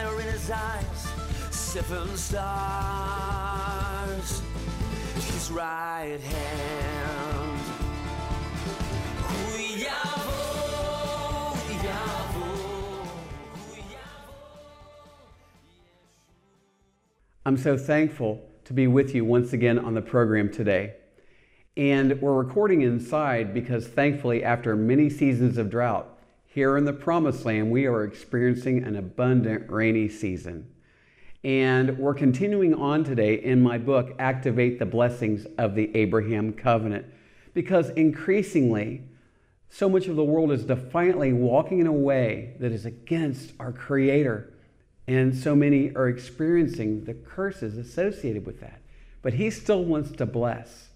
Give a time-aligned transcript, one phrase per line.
[0.00, 1.08] Fire in his eyes,
[1.50, 2.42] seven stars,
[5.14, 7.60] his right hand.
[17.46, 20.94] I'm so thankful to be with you once again on the program today.
[21.76, 26.09] And we're recording inside because thankfully, after many seasons of drought,
[26.52, 30.68] here in the Promised Land, we are experiencing an abundant rainy season.
[31.44, 37.06] And we're continuing on today in my book, Activate the Blessings of the Abraham Covenant,
[37.54, 39.02] because increasingly,
[39.68, 43.70] so much of the world is defiantly walking in a way that is against our
[43.70, 44.52] Creator.
[45.06, 48.80] And so many are experiencing the curses associated with that.
[49.22, 50.88] But He still wants to bless.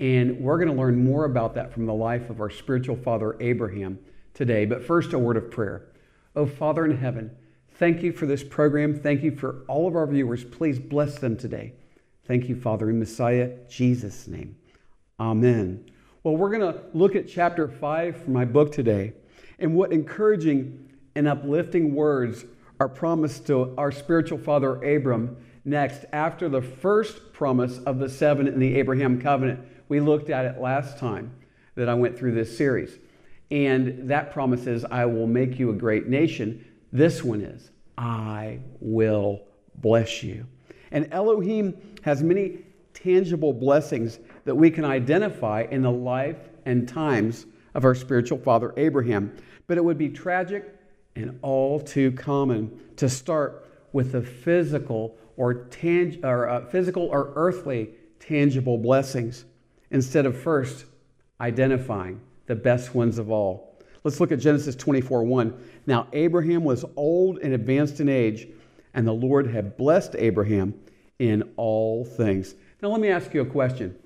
[0.00, 3.36] And we're going to learn more about that from the life of our spiritual father,
[3.38, 3.98] Abraham,
[4.38, 4.64] today.
[4.64, 5.88] But first, a word of prayer.
[6.36, 7.36] Oh, Father in heaven,
[7.72, 8.94] thank you for this program.
[8.94, 10.44] Thank you for all of our viewers.
[10.44, 11.74] Please bless them today.
[12.24, 14.56] Thank you, Father, in Messiah Jesus' name.
[15.18, 15.90] Amen.
[16.22, 19.12] Well, we're going to look at chapter 5 from my book today.
[19.58, 22.44] And what encouraging and uplifting words
[22.78, 28.46] are promised to our spiritual father, Abram, next after the first promise of the seven
[28.46, 29.66] in the Abraham covenant.
[29.88, 31.32] We looked at it last time
[31.74, 32.98] that I went through this series.
[33.50, 36.64] And that promise is, I will make you a great nation.
[36.92, 39.42] This one is, I will
[39.76, 40.46] bless you.
[40.90, 42.58] And Elohim has many
[42.94, 48.74] tangible blessings that we can identify in the life and times of our spiritual father
[48.76, 49.34] Abraham.
[49.66, 50.74] But it would be tragic
[51.16, 57.32] and all too common to start with the physical or, tang- or uh, physical or
[57.34, 59.44] earthly tangible blessings
[59.90, 60.84] instead of first
[61.40, 63.78] identifying the best ones of all.
[64.02, 65.54] Let's look at Genesis 24 1.
[65.86, 68.48] Now, Abraham was old and advanced in age,
[68.94, 70.74] and the Lord had blessed Abraham
[71.18, 72.54] in all things.
[72.82, 73.96] Now, let me ask you a question.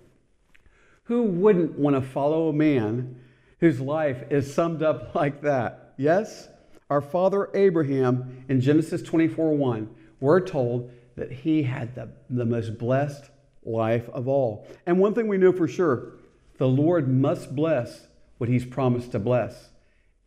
[1.04, 3.20] Who wouldn't want to follow a man
[3.60, 5.94] whose life is summed up like that?
[5.97, 6.48] Yes?
[6.91, 12.76] Our father Abraham in Genesis 24 1, we're told that he had the, the most
[12.76, 13.31] blessed
[13.64, 14.66] life of all.
[14.86, 16.14] And one thing we know for sure
[16.58, 18.08] the Lord must bless
[18.42, 19.69] what he's promised to bless,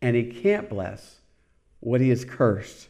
[0.00, 1.16] and he can't bless
[1.80, 2.88] what he has cursed.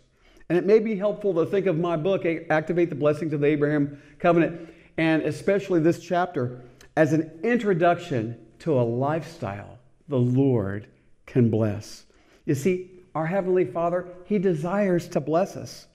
[0.48, 3.48] And it may be helpful to think of my book, Activate the Blessings of the
[3.48, 6.60] Abraham Covenant, and especially this chapter,
[6.97, 10.86] as an introduction to a lifestyle the Lord
[11.26, 12.04] can bless.
[12.44, 15.88] You see, our Heavenly Father, He desires to bless us,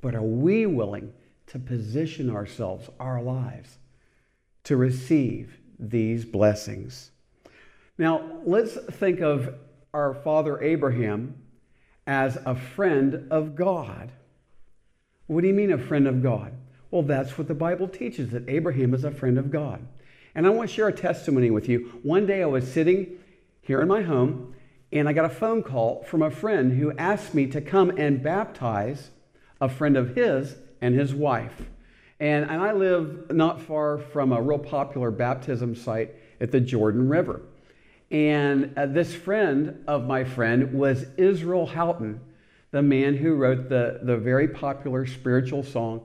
[0.00, 1.12] but are we willing
[1.46, 3.78] to position ourselves, our lives,
[4.64, 7.12] to receive these blessings?
[7.96, 9.54] Now, let's think of
[9.92, 11.36] our father Abraham
[12.06, 14.10] as a friend of God.
[15.26, 16.52] What do you mean, a friend of God?
[16.90, 19.86] Well, that's what the Bible teaches that Abraham is a friend of God.
[20.34, 22.00] And I want to share a testimony with you.
[22.02, 23.18] One day I was sitting
[23.62, 24.54] here in my home
[24.92, 28.22] and I got a phone call from a friend who asked me to come and
[28.22, 29.10] baptize
[29.60, 31.70] a friend of his and his wife.
[32.20, 37.08] And, and I live not far from a real popular baptism site at the Jordan
[37.08, 37.42] River.
[38.14, 42.20] And uh, this friend of my friend was Israel Houghton,
[42.70, 46.00] the man who wrote the, the very popular spiritual song,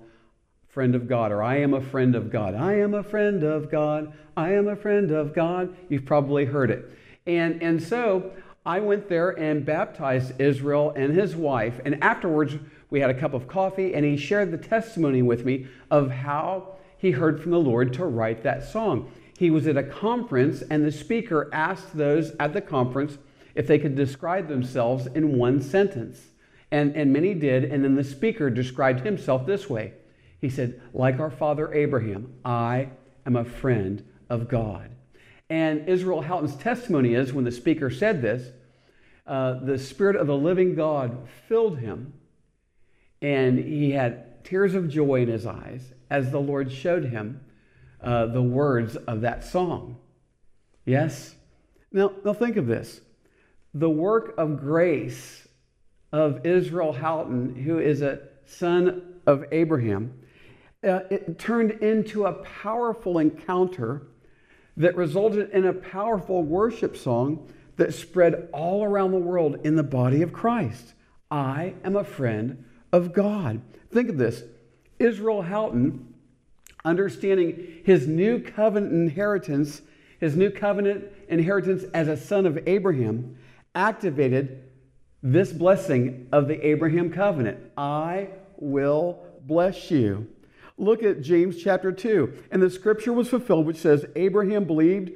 [0.70, 2.56] Friend of God, or I am a friend of God.
[2.56, 4.12] I am a friend of God.
[4.36, 5.76] I am a friend of God.
[5.88, 6.92] You've probably heard it.
[7.28, 8.32] And, and so
[8.66, 11.80] I went there and baptized Israel and his wife.
[11.86, 12.56] And afterwards,
[12.90, 16.76] we had a cup of coffee, and he shared the testimony with me of how
[16.98, 19.12] he heard from the Lord to write that song.
[19.40, 23.18] He was at a conference, and the speaker asked those at the conference
[23.56, 26.32] if they could describe themselves in one sentence.
[26.72, 29.94] And, and many did, and then the speaker described himself this way
[30.42, 32.90] He said, Like our father Abraham, I
[33.26, 34.90] am a friend of God.
[35.50, 38.52] And Israel Houghton's testimony is when the speaker said this,
[39.26, 42.12] uh, the Spirit of the living God filled him,
[43.22, 47.40] and he had tears of joy in his eyes as the Lord showed him
[48.02, 49.98] uh, the words of that song.
[50.86, 51.36] Yes?
[51.92, 53.02] Now, now think of this
[53.74, 55.48] the work of grace
[56.12, 60.14] of Israel Houghton, who is a son of Abraham,
[60.84, 64.08] uh, it turned into a powerful encounter
[64.78, 69.84] that resulted in a powerful worship song that spread all around the world in the
[69.84, 70.94] body of Christ.
[71.30, 73.62] I am a friend of God.
[73.92, 74.44] Think of this
[74.98, 76.09] Israel Houghton,
[76.86, 79.82] understanding his new covenant inheritance,
[80.20, 83.38] his new covenant inheritance as a son of Abraham,
[83.76, 84.64] activated
[85.22, 90.28] this blessing of the Abraham covenant I will bless you.
[90.78, 92.46] Look at James chapter 2.
[92.52, 95.12] And the scripture was fulfilled, which says, Abraham believed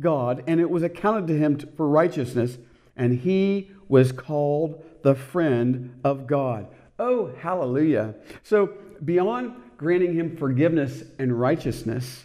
[0.00, 2.58] God, and it was accounted to him for righteousness,
[2.96, 6.66] and he was called the friend of God.
[6.98, 8.14] Oh, hallelujah.
[8.42, 8.72] So,
[9.04, 12.24] beyond granting him forgiveness and righteousness,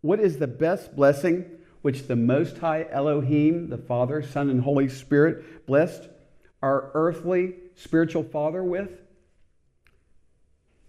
[0.00, 1.44] what is the best blessing
[1.82, 6.08] which the Most High Elohim, the Father, Son, and Holy Spirit, blessed
[6.62, 8.90] our earthly spiritual father with?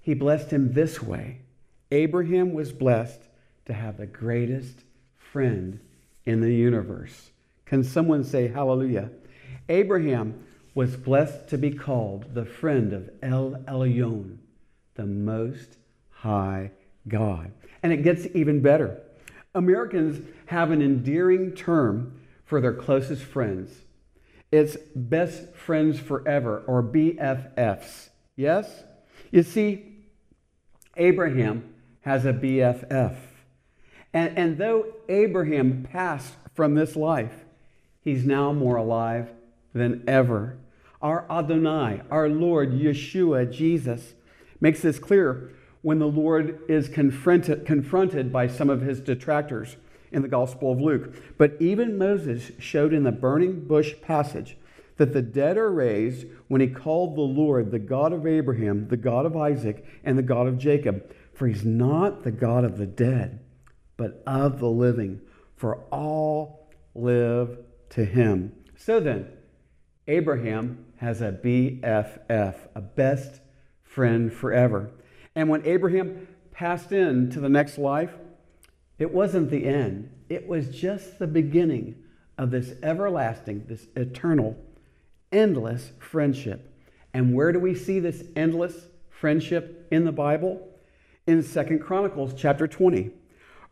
[0.02, 1.40] He blessed him this way
[1.92, 3.22] Abraham was blessed
[3.66, 4.84] to have the greatest
[5.18, 5.80] friend
[6.26, 7.32] in the universe.
[7.66, 9.12] Can someone say hallelujah?
[9.70, 10.44] Abraham
[10.74, 14.38] was blessed to be called the friend of El Elyon,
[14.96, 15.78] the Most
[16.22, 16.70] High
[17.08, 17.52] God.
[17.82, 19.02] And it gets even better.
[19.56, 23.72] Americans have an endearing term for their closest friends.
[24.52, 28.10] It's best friends forever, or BFFs.
[28.36, 28.84] Yes?
[29.32, 30.06] You see,
[30.96, 33.16] Abraham has a BFF.
[34.14, 37.46] And, and though Abraham passed from this life,
[38.04, 39.32] he's now more alive
[39.74, 40.58] than ever.
[41.02, 44.14] Our Adonai, our Lord Yeshua, Jesus,
[44.60, 45.52] makes this clear
[45.82, 49.78] when the Lord is confronted, confronted by some of his detractors
[50.12, 51.16] in the Gospel of Luke.
[51.38, 54.58] But even Moses showed in the burning bush passage
[54.98, 58.98] that the dead are raised when he called the Lord the God of Abraham, the
[58.98, 61.12] God of Isaac, and the God of Jacob.
[61.34, 63.40] For he's not the God of the dead,
[63.98, 65.22] but of the living,
[65.56, 67.58] for all live
[67.90, 68.52] to him.
[68.76, 69.28] So then,
[70.08, 73.42] Abraham has a BFF, a best
[73.84, 74.92] friend forever.
[75.36, 78.12] And when Abraham passed into the next life,
[79.00, 81.96] it wasn't the end, it was just the beginning
[82.38, 84.56] of this everlasting, this eternal,
[85.32, 86.74] endless friendship.
[87.14, 90.68] And where do we see this endless friendship in the Bible?
[91.28, 93.12] In Second Chronicles chapter 20.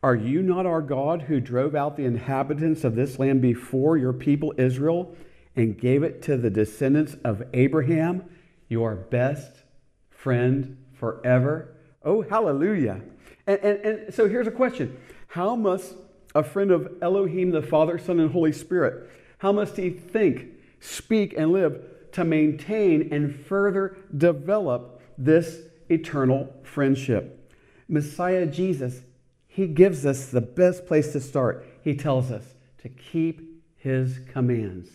[0.02, 4.14] Are you not our God who drove out the inhabitants of this land before your
[4.14, 5.16] people Israel
[5.56, 8.24] and gave it to the descendants of Abraham,
[8.70, 9.64] your best
[10.10, 11.76] friend forever?
[12.04, 13.02] Oh, hallelujah.
[13.48, 14.98] And, and, and so here's a question
[15.28, 15.96] How must
[16.36, 19.10] a friend of Elohim, the Father, Son, and Holy Spirit,
[19.40, 20.48] how must he think,
[20.80, 21.82] speak, and live
[22.12, 27.52] to maintain and further develop this eternal friendship?
[27.88, 29.02] Messiah Jesus,
[29.48, 31.66] he gives us the best place to start.
[31.84, 33.42] He tells us to keep
[33.78, 34.90] his commands.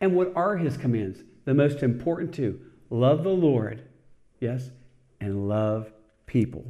[0.00, 1.20] And what are his commands?
[1.44, 2.60] The most important two
[2.90, 3.82] love the Lord,
[4.40, 4.70] yes,
[5.24, 5.90] and love
[6.26, 6.64] people.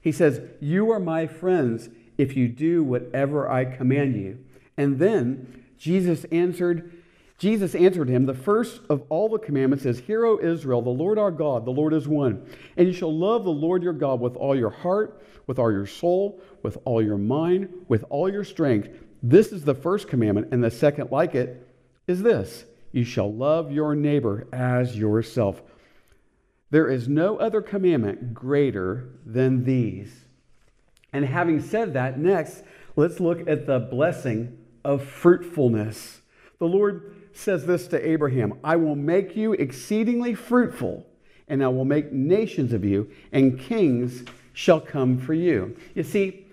[0.00, 4.38] He says, You are my friends if you do whatever I command you.
[4.76, 6.90] And then Jesus answered,
[7.38, 11.18] Jesus answered him, The first of all the commandments is, Hear, O Israel, the Lord
[11.18, 12.46] our God, the Lord is one.
[12.76, 15.86] And you shall love the Lord your God with all your heart, with all your
[15.86, 18.88] soul, with all your mind, with all your strength.
[19.22, 21.68] This is the first commandment, and the second like it
[22.06, 25.62] is this You shall love your neighbor as yourself.
[26.72, 30.24] There is no other commandment greater than these.
[31.12, 32.64] And having said that, next,
[32.96, 36.22] let's look at the blessing of fruitfulness.
[36.58, 41.06] The Lord says this to Abraham I will make you exceedingly fruitful,
[41.46, 44.24] and I will make nations of you, and kings
[44.54, 45.76] shall come for you.
[45.94, 46.46] You see,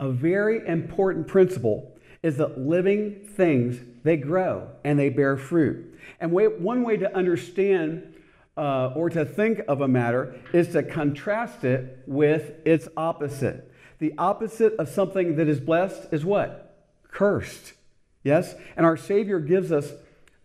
[0.00, 6.00] a very important principle is that living things they grow and they bear fruit.
[6.18, 8.11] And one way to understand
[8.56, 13.70] uh, or to think of a matter is to contrast it with its opposite.
[13.98, 16.86] The opposite of something that is blessed is what?
[17.10, 17.74] Cursed.
[18.22, 18.54] Yes?
[18.76, 19.92] And our Savior gives us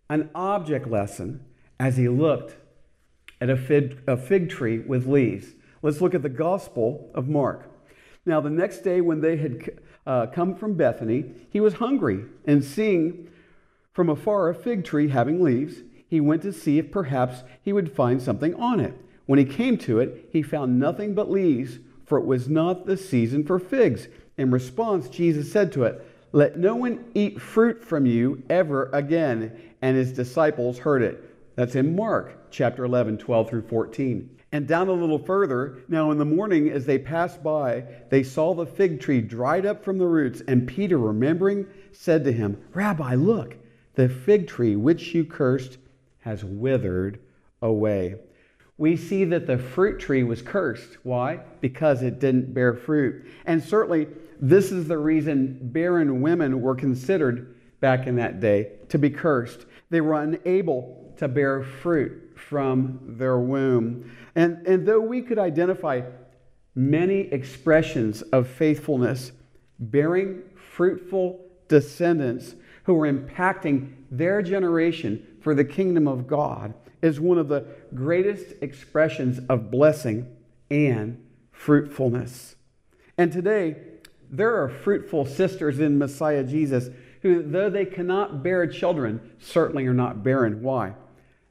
[0.10, 1.44] an object lesson
[1.80, 2.56] as he looked
[3.42, 5.48] at a fig, a fig tree with leaves.
[5.82, 7.70] Let's look at the Gospel of Mark.
[8.26, 12.64] Now, the next day, when they had uh, come from Bethany, he was hungry, and
[12.64, 13.30] seeing
[13.94, 17.92] from afar a fig tree having leaves, he went to see if perhaps he would
[17.92, 18.94] find something on it.
[19.26, 22.96] When he came to it, he found nothing but leaves, for it was not the
[22.96, 24.08] season for figs.
[24.38, 29.60] In response, Jesus said to it, Let no one eat fruit from you ever again.
[29.82, 31.24] And his disciples heard it.
[31.56, 34.30] That's in Mark chapter 11, 12 through 14.
[34.54, 38.54] And down a little further, now in the morning as they passed by, they saw
[38.54, 40.42] the fig tree dried up from the roots.
[40.48, 43.58] And Peter, remembering, said to him, Rabbi, look,
[43.96, 45.80] the fig tree which you cursed
[46.28, 47.20] has withered
[47.62, 48.16] away.
[48.78, 50.98] We see that the fruit tree was cursed.
[51.04, 51.40] Why?
[51.62, 53.26] Because it didn't bear fruit.
[53.46, 54.08] And certainly,
[54.42, 59.66] this is the reason barren women were considered back in that day to be cursed.
[59.90, 64.12] They were unable to bear fruit from their womb.
[64.36, 66.02] And, and though we could identify
[66.76, 69.32] many expressions of faithfulness,
[69.80, 70.44] bearing
[70.74, 72.54] fruitful descendants
[72.84, 78.53] who were impacting their generation for the kingdom of God is one of the greatest
[78.62, 80.36] expressions of blessing
[80.70, 82.56] and fruitfulness.
[83.17, 83.77] And today,
[84.29, 86.89] there are fruitful sisters in Messiah Jesus
[87.22, 90.62] who, though they cannot bear children, certainly are not barren.
[90.62, 90.94] Why?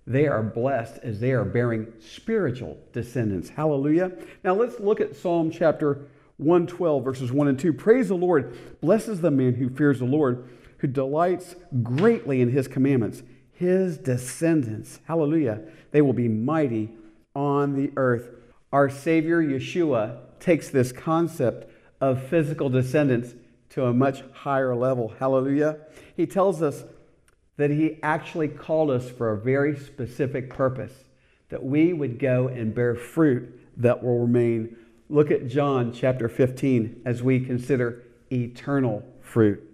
[0.07, 3.49] They are blessed as they are bearing spiritual descendants.
[3.49, 4.13] Hallelujah.
[4.45, 7.73] Now let's look at Psalm chapter 112, verses 1 and 2.
[7.73, 8.57] Praise the Lord.
[8.81, 13.23] Blesses the man who fears the Lord, who delights greatly in his commandments.
[13.57, 16.91] His descendants, hallelujah, they will be mighty
[17.35, 18.29] on the earth.
[18.71, 23.35] Our Savior Yeshua takes this concept of physical descendants
[23.71, 25.15] to a much higher level.
[25.19, 25.79] Hallelujah.
[26.15, 26.85] He tells us
[27.57, 30.93] that He actually called us for a very specific purpose,
[31.49, 34.77] that we would go and bear fruit that will remain.
[35.09, 39.66] Look at John chapter 15 as we consider eternal fruit.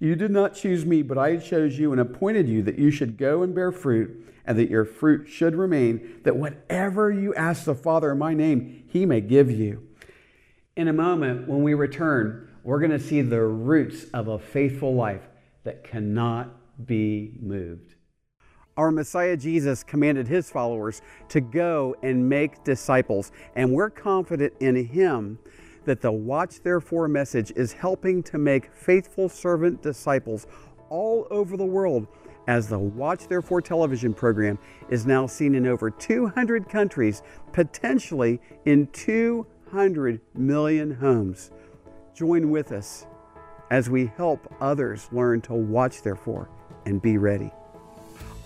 [0.00, 3.18] You did not choose me, but I chose you and appointed you that you should
[3.18, 7.74] go and bear fruit, and that your fruit should remain, that whatever you ask the
[7.74, 9.86] Father in my name, he may give you.
[10.74, 14.94] In a moment, when we return, we're going to see the roots of a faithful
[14.94, 15.28] life
[15.64, 16.48] that cannot
[16.86, 17.94] be moved.
[18.78, 24.86] Our Messiah Jesus commanded his followers to go and make disciples, and we're confident in
[24.86, 25.38] him
[25.90, 30.46] that the Watch Therefore message is helping to make faithful servant disciples
[30.88, 32.06] all over the world
[32.46, 34.56] as the Watch Therefore television program
[34.88, 41.50] is now seen in over 200 countries, potentially in 200 million homes.
[42.14, 43.08] Join with us
[43.72, 46.48] as we help others learn to watch therefore
[46.86, 47.50] and be ready.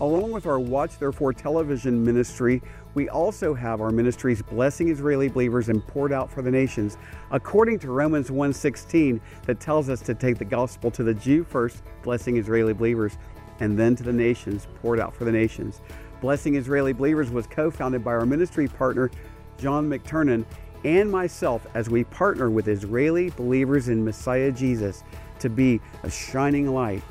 [0.01, 2.63] Along with our Watch Therefore television ministry,
[2.95, 6.97] we also have our ministries blessing Israeli believers and poured out for the nations,
[7.31, 11.83] according to Romans 1:16 that tells us to take the gospel to the Jew first,
[12.03, 13.19] blessing Israeli believers,
[13.61, 15.81] and then to the nations, poured out for the nations.
[16.21, 19.11] Blessing Israeli believers was co-founded by our ministry partner
[19.59, 20.45] John McTernan
[20.85, 25.03] and myself as we partner with Israeli believers in Messiah Jesus
[25.39, 27.03] to be a shining light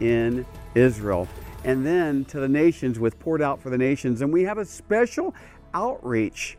[0.00, 1.28] in Israel
[1.66, 4.22] and then to the nations with Poured Out for the Nations.
[4.22, 5.34] And we have a special
[5.74, 6.56] outreach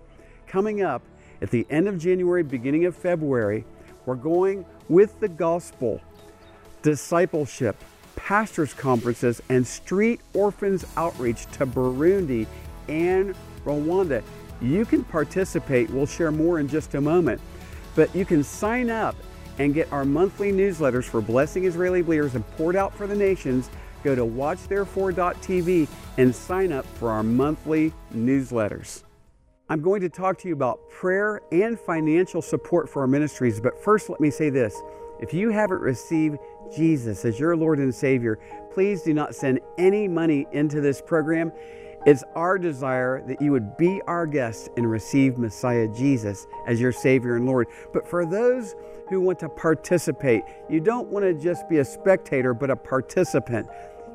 [0.47, 1.01] coming up
[1.41, 3.63] at the end of January, beginning of February.
[4.05, 6.01] We're going with the gospel,
[6.81, 7.81] discipleship,
[8.17, 12.45] pastors' conferences, and street orphans outreach to Burundi
[12.89, 13.33] and
[13.63, 14.21] Rwanda.
[14.61, 15.89] You can participate.
[15.89, 17.39] We'll share more in just a moment.
[17.95, 19.15] But you can sign up
[19.57, 23.69] and get our monthly newsletters for Blessing Israeli Believers and Poured Out for the Nations
[24.07, 25.85] go to watchtherefore.tv
[26.17, 29.03] and sign up for our monthly newsletters.
[29.69, 33.77] I'm going to talk to you about prayer and financial support for our ministries, but
[33.83, 34.81] first let me say this.
[35.19, 36.37] If you haven't received
[36.73, 38.39] Jesus as your Lord and Savior,
[38.73, 41.51] please do not send any money into this program.
[42.05, 46.93] It's our desire that you would be our guest and receive Messiah Jesus as your
[46.93, 47.67] Savior and Lord.
[47.91, 48.73] But for those
[49.09, 53.67] who want to participate, you don't want to just be a spectator, but a participant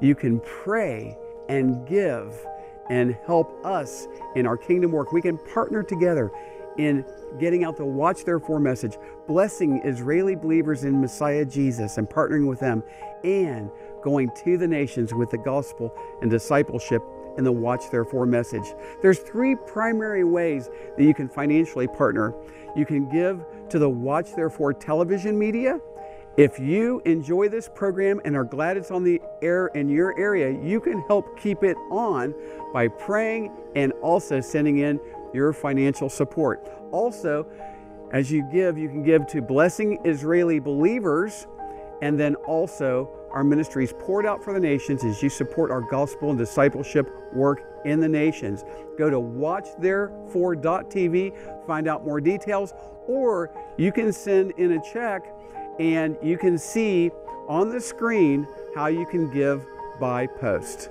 [0.03, 1.17] you can pray
[1.49, 2.47] and give
[2.91, 5.13] and help us in our kingdom work.
[5.13, 6.31] We can partner together
[6.77, 7.05] in
[7.39, 12.61] getting out the Watch Therefore message, blessing Israeli believers in Messiah Jesus and partnering with
[12.61, 12.83] them,
[13.25, 13.71] and
[14.03, 17.03] going to the nations with the gospel and discipleship
[17.37, 18.75] and the Watch Therefore message.
[19.01, 22.35] There's three primary ways that you can financially partner.
[22.75, 25.81] You can give to the Watch Therefore television media
[26.37, 30.51] if you enjoy this program and are glad it's on the air in your area,
[30.63, 32.35] you can help keep it on
[32.73, 34.99] by praying and also sending in
[35.35, 36.67] your financial support.
[36.91, 37.47] Also,
[38.13, 41.47] As you give, you can give to Blessing Israeli Believers
[42.03, 46.29] and then also our ministries poured out for the nations as you support our gospel
[46.29, 48.67] and discipleship work in the nations.
[48.99, 52.75] Go to watchtherefore.tv, find out more details,
[53.07, 55.25] or you can send in a check
[55.79, 57.11] and you can see
[57.49, 59.65] on the screen how you can give
[60.01, 60.91] by post.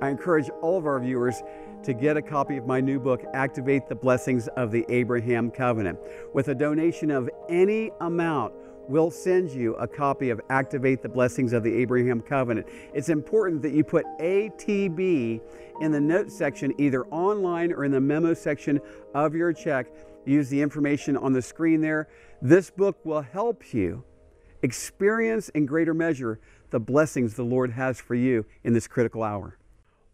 [0.00, 1.42] I encourage all of our viewers
[1.84, 5.98] to get a copy of my new book, Activate the Blessings of the Abraham Covenant.
[6.32, 8.54] With a donation of any amount,
[8.88, 12.66] we'll send you a copy of Activate the Blessings of the Abraham Covenant.
[12.94, 15.40] It's important that you put ATB
[15.80, 18.80] in the note section, either online or in the memo section
[19.14, 19.86] of your check.
[20.26, 22.08] Use the information on the screen there.
[22.40, 24.04] This book will help you
[24.62, 26.40] experience in greater measure
[26.70, 29.58] the blessings the Lord has for you in this critical hour.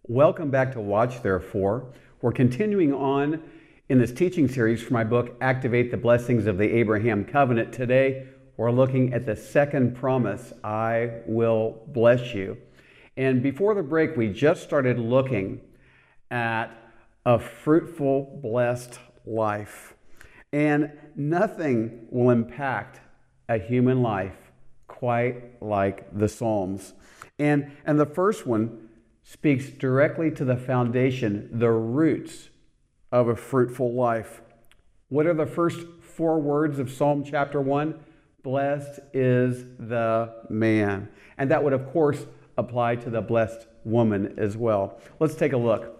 [0.09, 1.93] Welcome back to Watch Therefore.
[2.21, 3.43] We're continuing on
[3.89, 7.73] in this teaching series for my book, Activate the Blessings of the Abraham Covenant.
[7.73, 8.27] Today,
[8.57, 12.57] we're looking at the second promise I will bless you.
[13.17, 15.61] And before the break, we just started looking
[16.31, 16.71] at
[17.25, 19.95] a fruitful, blessed life.
[20.53, 23.01] And nothing will impact
[23.49, 24.37] a human life
[24.87, 26.95] quite like the Psalms.
[27.39, 28.89] And, and the first one
[29.23, 32.51] speaks directly to the foundation, the roots
[33.13, 34.43] of a fruitful life.
[35.09, 37.95] What are the first four words of Psalm chapter 1?
[38.43, 41.09] Blessed is the man.
[41.39, 42.27] And that would, of course,
[42.59, 45.01] apply to the blessed woman as well.
[45.19, 46.00] Let's take a look.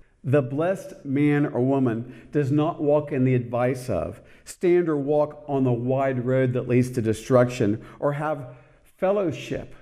[0.23, 5.43] The blessed man or woman does not walk in the advice of, stand or walk
[5.47, 8.55] on the wide road that leads to destruction, or have
[8.97, 9.73] fellowship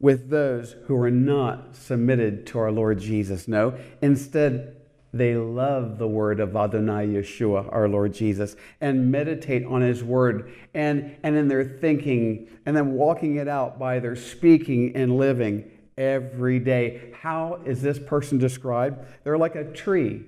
[0.00, 3.46] with those who are not submitted to our Lord Jesus.
[3.46, 4.76] No, instead,
[5.12, 10.52] they love the word of Adonai Yeshua, our Lord Jesus, and meditate on his word
[10.74, 15.70] and, and in their thinking, and then walking it out by their speaking and living
[15.96, 17.12] every day.
[17.20, 19.04] How is this person described?
[19.22, 20.24] They're like a tree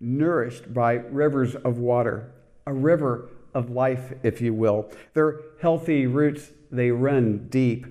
[0.00, 2.32] nourished by rivers of water,
[2.66, 4.90] a river of life, if you will.
[5.14, 7.86] Their healthy roots, they run deep,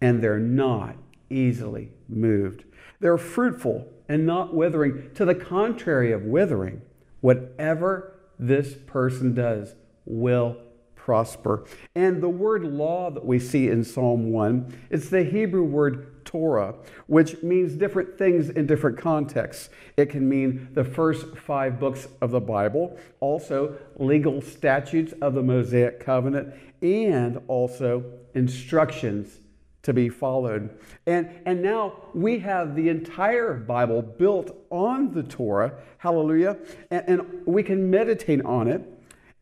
[0.00, 0.96] and they're not
[1.30, 2.64] easily moved.
[3.00, 5.10] They're fruitful and not withering.
[5.14, 6.82] To the contrary of withering,
[7.20, 10.56] whatever this person does will
[11.04, 11.66] prosper.
[11.94, 16.76] And the word law that we see in Psalm 1, it's the Hebrew word Torah,
[17.08, 19.68] which means different things in different contexts.
[19.98, 25.42] It can mean the first five books of the Bible, also legal statutes of the
[25.42, 29.40] Mosaic covenant, and also instructions
[29.82, 30.70] to be followed.
[31.06, 36.56] And, and now we have the entire Bible built on the Torah, hallelujah,
[36.90, 38.82] and, and we can meditate on it.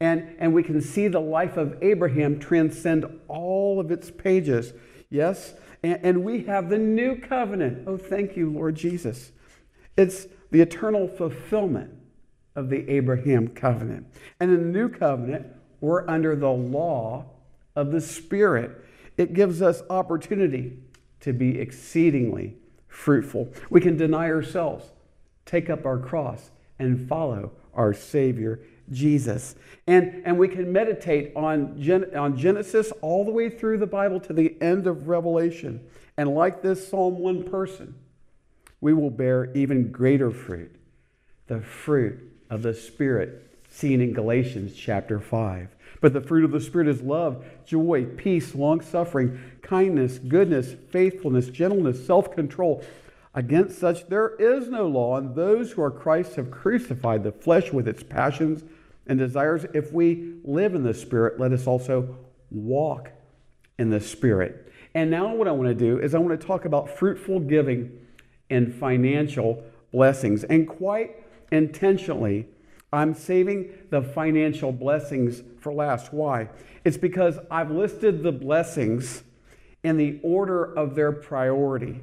[0.02, 4.72] And, and we can see the life of Abraham transcend all of its pages.
[5.10, 5.54] Yes?
[5.84, 7.86] And, and we have the new covenant.
[7.86, 9.30] Oh, thank you, Lord Jesus.
[9.96, 11.92] It's the eternal fulfillment
[12.56, 14.08] of the Abraham covenant.
[14.40, 15.46] And in the new covenant,
[15.80, 17.26] we're under the law
[17.76, 18.84] of the Spirit
[19.16, 20.78] it gives us opportunity
[21.20, 22.56] to be exceedingly
[22.88, 23.52] fruitful.
[23.70, 24.90] We can deny ourselves,
[25.46, 28.58] take up our cross, and follow our Savior,
[28.90, 29.54] Jesus.
[29.86, 34.20] And, and we can meditate on, Gen, on Genesis all the way through the Bible
[34.20, 35.80] to the end of Revelation.
[36.16, 37.94] And like this Psalm 1 person,
[38.80, 40.74] we will bear even greater fruit
[41.46, 42.18] the fruit
[42.50, 45.68] of the Spirit seen in Galatians chapter 5.
[46.00, 51.48] But the fruit of the Spirit is love, joy, peace, long suffering, kindness, goodness, faithfulness,
[51.48, 52.84] gentleness, self control.
[53.34, 57.72] Against such there is no law, and those who are Christ have crucified the flesh
[57.72, 58.62] with its passions
[59.06, 59.64] and desires.
[59.72, 62.16] If we live in the Spirit, let us also
[62.50, 63.10] walk
[63.78, 64.70] in the Spirit.
[64.94, 67.98] And now, what I want to do is I want to talk about fruitful giving
[68.50, 70.44] and financial blessings.
[70.44, 71.16] And quite
[71.50, 72.46] intentionally,
[72.92, 76.12] I'm saving the financial blessings for last.
[76.12, 76.50] Why?
[76.84, 79.22] It's because I've listed the blessings
[79.82, 82.02] in the order of their priority.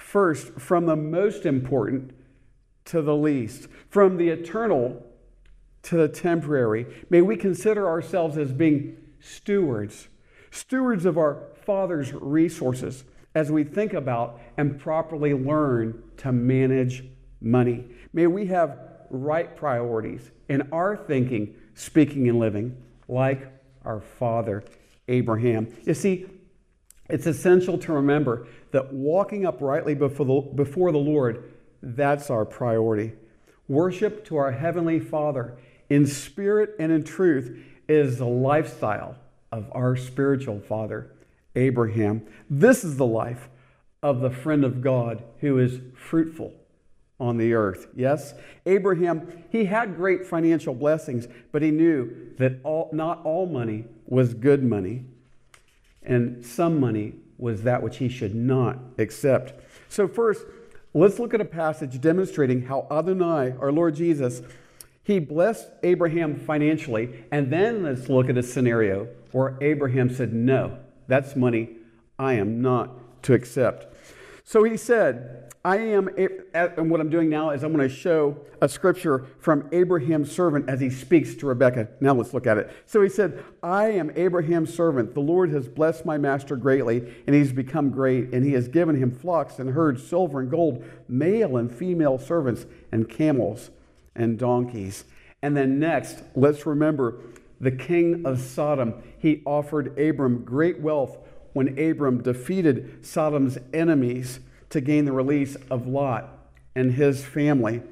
[0.00, 2.12] First, from the most important
[2.86, 5.06] to the least, from the eternal
[5.82, 6.86] to the temporary.
[7.10, 10.08] May we consider ourselves as being stewards,
[10.50, 13.04] stewards of our Father's resources.
[13.34, 17.04] as we think about and properly learn to manage
[17.40, 17.84] money.
[18.12, 22.76] May we have right priorities in our thinking, speaking, and living
[23.08, 23.46] like
[23.84, 24.64] our father
[25.08, 25.68] Abraham.
[25.84, 26.26] You see,
[27.12, 33.12] it's essential to remember that walking uprightly before the, before the Lord, that's our priority.
[33.68, 35.56] Worship to our Heavenly Father
[35.88, 39.16] in spirit and in truth is the lifestyle
[39.52, 41.12] of our spiritual father,
[41.56, 42.22] Abraham.
[42.48, 43.48] This is the life
[44.02, 46.54] of the friend of God who is fruitful
[47.18, 47.88] on the earth.
[47.94, 48.32] Yes,
[48.64, 54.32] Abraham, he had great financial blessings, but he knew that all, not all money was
[54.32, 55.04] good money,
[56.02, 59.54] and some money was that which he should not accept.
[59.88, 60.44] So, first,
[60.94, 64.42] let's look at a passage demonstrating how Adonai, our Lord Jesus,
[65.02, 70.78] he blessed Abraham financially, and then let's look at a scenario where Abraham said, No,
[71.06, 71.70] that's money
[72.18, 73.94] I am not to accept.
[74.44, 76.08] So he said, I am,
[76.54, 80.68] and what I'm doing now is I'm going to show a scripture from Abraham's servant
[80.68, 81.88] as he speaks to Rebekah.
[82.00, 82.70] Now let's look at it.
[82.86, 85.14] So he said, I am Abraham's servant.
[85.14, 88.96] The Lord has blessed my master greatly, and he's become great, and he has given
[88.96, 93.70] him flocks and herds, silver and gold, male and female servants, and camels
[94.14, 95.04] and donkeys.
[95.42, 97.20] And then next, let's remember
[97.60, 98.94] the king of Sodom.
[99.18, 101.18] He offered Abram great wealth
[101.52, 106.39] when Abram defeated Sodom's enemies to gain the release of Lot
[106.74, 107.82] and his family.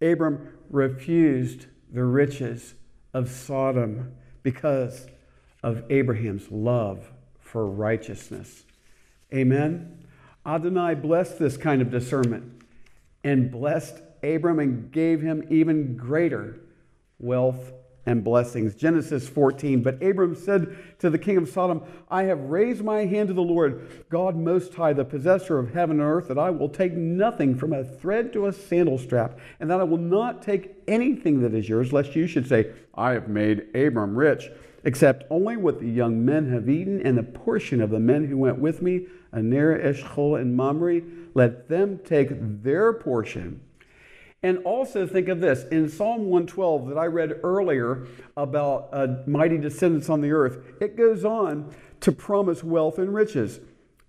[0.00, 2.74] Abram refused the riches
[3.12, 5.06] of Sodom because
[5.62, 8.64] of Abraham's love for righteousness.
[9.32, 10.04] Amen.
[10.46, 12.62] Adonai blessed this kind of discernment
[13.22, 16.60] and blessed Abram and gave him even greater
[17.18, 17.72] wealth
[18.10, 18.74] and blessings.
[18.74, 19.82] Genesis 14.
[19.82, 23.40] But Abram said to the king of Sodom, I have raised my hand to the
[23.40, 27.56] Lord, God Most High, the possessor of heaven and earth, that I will take nothing
[27.56, 31.54] from a thread to a sandal strap, and that I will not take anything that
[31.54, 34.50] is yours, lest you should say, I have made Abram rich,
[34.82, 38.36] except only what the young men have eaten, and the portion of the men who
[38.36, 41.02] went with me, Aner, Eshcol, and Mamre,
[41.34, 42.30] let them take
[42.62, 43.60] their portion
[44.42, 49.58] and also think of this in Psalm 112 that I read earlier about uh, mighty
[49.58, 53.60] descendants on the earth, it goes on to promise wealth and riches.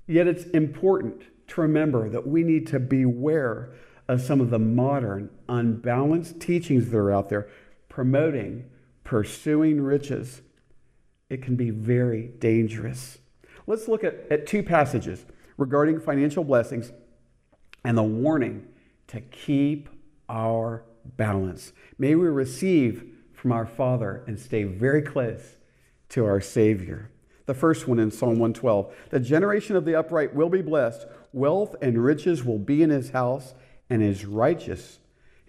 [0.08, 3.74] Yet it's important to remember that we need to beware
[4.08, 7.50] of some of the modern, unbalanced teachings that are out there
[7.90, 8.70] promoting
[9.04, 10.42] pursuing riches.
[11.30, 13.20] It can be very dangerous.
[13.68, 15.26] Let's look at, at two passages
[15.58, 16.92] regarding financial blessings
[17.84, 18.68] and the warning
[19.08, 19.90] to keep
[20.32, 20.84] our
[21.18, 21.74] balance.
[22.00, 25.58] May we receive from our Father and stay very close
[26.10, 27.12] to our Savior.
[27.46, 31.76] The first one in Psalm 112 The generation of the upright will be blessed, wealth
[31.82, 33.54] and riches will be in his house,
[33.90, 35.00] and his righteous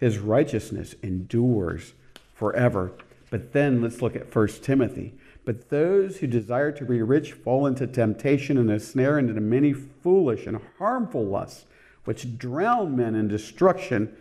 [0.03, 1.93] his righteousness endures
[2.33, 2.91] forever.
[3.29, 5.13] But then let's look at 1 Timothy.
[5.45, 9.39] But those who desire to be rich fall into temptation and a snare and into
[9.39, 11.65] many foolish and harmful lusts,
[12.03, 14.13] which drown men in destruction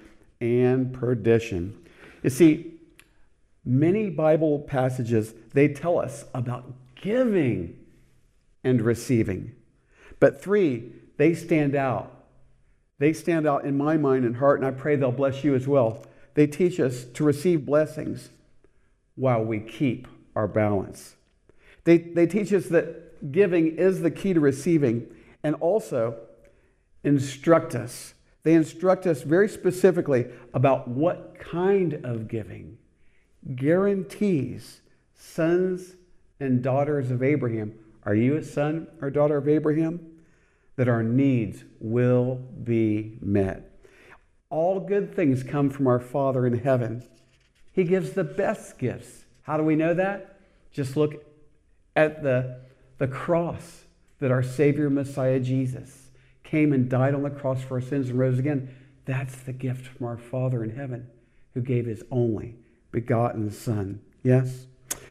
[0.43, 1.79] and perdition.
[2.25, 2.75] You see,
[3.65, 7.79] many Bible passages they tell us about giving
[8.65, 9.53] and receiving.
[10.19, 12.25] But three, they stand out.
[12.99, 15.69] They stand out in my mind and heart, and I pray they'll bless you as
[15.69, 16.05] well.
[16.35, 18.31] They teach us to receive blessings
[19.15, 21.15] while we keep our balance.
[21.85, 25.07] They, they teach us that giving is the key to receiving
[25.45, 26.17] and also
[27.05, 32.79] instruct us they instruct us very specifically about what kind of giving
[33.57, 34.81] guarantees
[35.15, 35.97] sons
[36.41, 37.75] and daughters of Abraham.
[38.05, 40.01] Are you a son or daughter of Abraham?
[40.77, 43.69] That our needs will be met.
[44.51, 47.05] All good things come from our Father in heaven.
[47.73, 49.25] He gives the best gifts.
[49.43, 50.41] How do we know that?
[50.73, 51.25] Just look
[51.95, 52.61] at the,
[52.99, 53.83] the cross
[54.19, 56.02] that our Savior Messiah Jesus
[56.53, 58.69] came and died on the cross for our sins and rose again.
[59.07, 61.07] That's the gift from our Father in heaven
[61.55, 62.57] who gave his only
[62.91, 64.03] begotten Son.
[64.23, 64.67] Yes?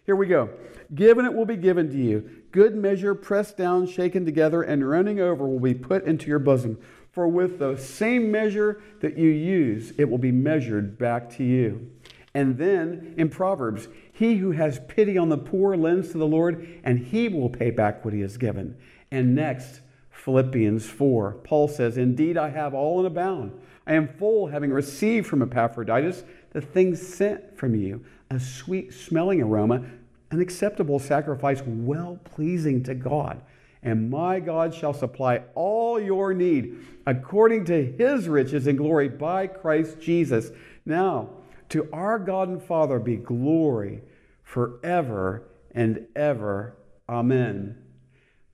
[0.05, 0.51] Here we go.
[0.93, 2.29] Given it will be given to you.
[2.51, 6.77] Good measure, pressed down, shaken together, and running over will be put into your bosom.
[7.11, 11.89] For with the same measure that you use, it will be measured back to you.
[12.35, 16.67] And then in Proverbs, he who has pity on the poor lends to the Lord,
[16.83, 18.77] and he will pay back what he has given.
[19.09, 19.81] And next,
[20.23, 21.31] Philippians 4.
[21.43, 23.59] Paul says, Indeed, I have all in abound.
[23.87, 29.41] I am full, having received from Epaphroditus the things sent from you, a sweet smelling
[29.41, 29.83] aroma,
[30.29, 33.41] an acceptable sacrifice, well pleasing to God.
[33.83, 39.47] and my God shall supply all your need according to his riches and glory by
[39.47, 40.51] Christ Jesus.
[40.85, 41.29] Now,
[41.69, 44.03] to our God and Father be glory
[44.43, 46.75] forever and ever.
[47.09, 47.80] Amen.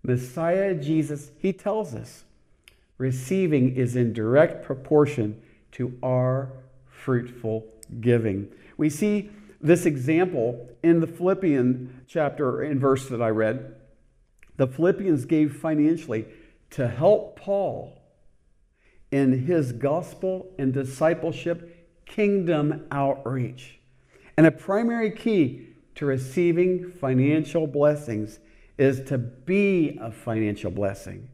[0.08, 2.24] Messiah Jesus, he tells us,
[2.98, 5.40] receiving is in direct proportion
[5.74, 6.54] to our
[6.90, 7.66] fruitful
[8.00, 8.48] giving.
[8.78, 13.76] We see this example in the Philippian chapter and verse that I read.
[14.56, 16.26] The Philippians gave financially
[16.72, 18.02] to help Paul
[19.12, 23.80] in his gospel and discipleship kingdom outreach.
[24.38, 28.40] And a primary key to receiving financial blessings
[28.78, 31.30] is to be a financial blessing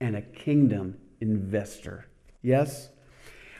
[0.00, 2.06] and a kingdom investor.
[2.42, 2.90] Yes?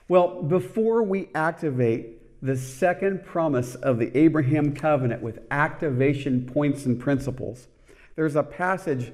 [0.08, 6.98] Well, before we activate the second promise of the Abraham covenant with activation points and
[6.98, 7.68] principles,
[8.16, 9.12] there's a passage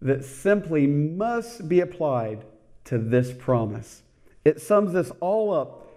[0.00, 2.44] that simply must be applied
[2.84, 4.02] to this promise.
[4.44, 5.88] It sums this all up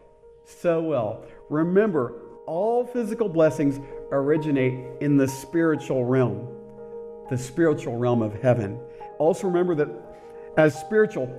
[0.45, 1.25] so well.
[1.49, 2.13] Remember,
[2.45, 3.79] all physical blessings
[4.11, 6.54] originate in the spiritual realm,
[7.29, 8.79] the spiritual realm of heaven.
[9.17, 9.89] Also, remember that
[10.57, 11.29] as spiritual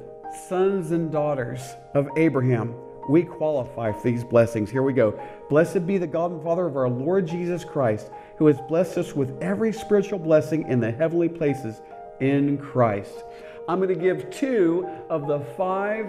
[0.49, 1.61] sons and daughters
[1.94, 2.75] of Abraham,
[3.09, 4.70] we qualify for these blessings.
[4.70, 5.18] Here we go.
[5.49, 9.14] Blessed be the God and Father of our Lord Jesus Christ, who has blessed us
[9.14, 11.81] with every spiritual blessing in the heavenly places
[12.20, 13.25] in Christ.
[13.68, 16.07] I'm going to give two of the five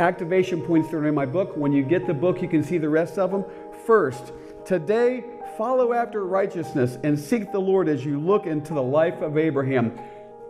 [0.00, 1.56] activation points that are in my book.
[1.56, 3.44] When you get the book, you can see the rest of them.
[3.84, 4.32] First,
[4.64, 5.24] today,
[5.58, 9.98] follow after righteousness and seek the Lord as you look into the life of Abraham.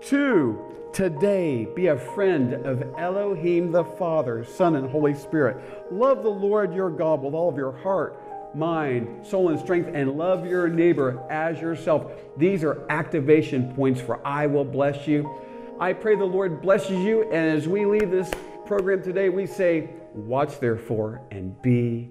[0.02, 5.56] Two, today be a friend of Elohim the Father, Son, and Holy Spirit.
[5.90, 8.20] Love the Lord your God with all of your heart,
[8.54, 12.12] mind, soul, and strength, and love your neighbor as yourself.
[12.36, 15.40] These are activation points for I will bless you.
[15.80, 17.22] I pray the Lord blesses you.
[17.32, 18.30] And as we leave this
[18.66, 22.10] program today, we say, Watch therefore and be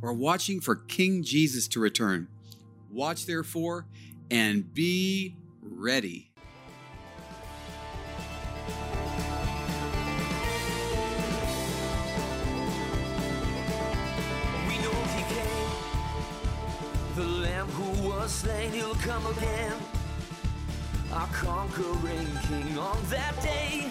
[0.00, 2.28] we're watching for King Jesus to return.
[2.90, 3.86] Watch therefore
[4.30, 6.30] and be ready.
[18.30, 19.72] Slain, he'll come again.
[21.12, 23.90] Our conquering King on that day.